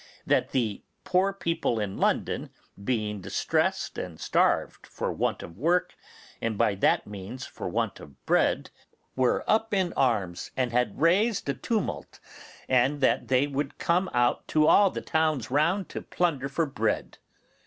that 0.25 0.49
the 0.49 0.81
poor 1.03 1.31
people 1.31 1.79
in 1.79 1.95
London, 1.95 2.49
being 2.83 3.21
distressed 3.21 3.99
and 3.99 4.19
starved 4.19 4.87
for 4.87 5.11
want 5.13 5.43
of 5.43 5.55
work, 5.59 5.95
and 6.41 6.57
by 6.57 6.73
that 6.73 7.05
means 7.05 7.45
for 7.45 7.69
want 7.69 7.99
of 7.99 8.25
bread, 8.25 8.71
were 9.15 9.43
up 9.47 9.75
in 9.75 9.93
arms 9.93 10.49
and 10.57 10.71
had 10.71 10.99
raised 10.99 11.47
a 11.49 11.53
tumult, 11.53 12.19
and 12.67 12.99
that 12.99 13.27
they 13.27 13.45
would 13.45 13.77
come 13.77 14.09
out 14.11 14.47
to 14.47 14.65
all 14.65 14.89
the 14.89 15.01
towns 15.01 15.51
round 15.51 15.87
to 15.87 16.01
plunder 16.01 16.49
for 16.49 16.65
bread. 16.65 17.19